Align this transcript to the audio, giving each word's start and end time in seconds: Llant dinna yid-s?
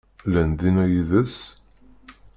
Llant 0.29 0.55
dinna 0.59 0.85
yid-s? 0.91 1.35